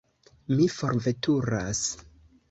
[0.53, 1.83] Mi forveturas.